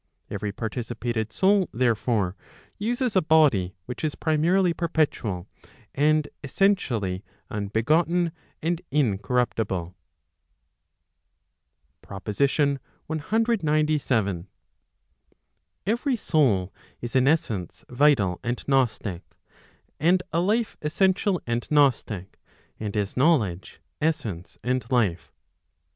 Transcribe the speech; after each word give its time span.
Every 0.31 0.51
participated 0.51 1.31
soul, 1.31 1.69
therefore, 1.71 2.35
uses 2.79 3.15
a 3.15 3.21
body 3.21 3.75
which 3.85 4.03
is 4.03 4.15
primarily 4.15 4.73
perpetual, 4.73 5.47
and 5.93 6.27
essentially 6.43 7.23
unbegotten 7.51 8.31
and 8.63 8.81
incorruptible. 8.89 9.95
PROPOSITION 12.01 12.79
CXCVII. 13.11 14.47
Every 15.85 16.15
soul 16.15 16.73
is 16.99 17.15
an 17.15 17.27
essence 17.27 17.85
vital 17.87 18.39
and 18.43 18.67
gnostic, 18.67 19.21
and 19.99 20.23
a 20.33 20.39
life 20.41 20.77
essential 20.81 21.39
and 21.45 21.69
gnostic, 21.69 22.39
and 22.79 22.95
is 22.95 23.15
knowledge, 23.15 23.79
essence, 24.01 24.57
and 24.63 24.83
life. 24.89 25.31